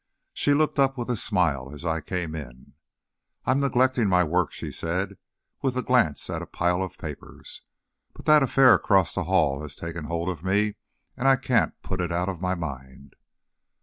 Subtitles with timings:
[0.33, 2.73] She looked up with a smile as I came in.
[3.45, 5.19] "I'm neglecting my work," she said,
[5.61, 7.61] with a glance at a pile of papers,
[8.15, 10.73] "but that affair across the hall has taken hold of me
[11.15, 13.13] and I can't put it out of my mind."